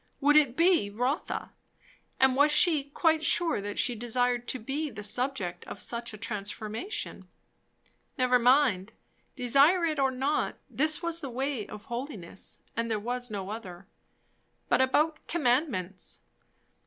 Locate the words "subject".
5.03-5.63